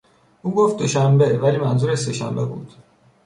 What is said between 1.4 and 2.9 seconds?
منظورش سهشنبه بود.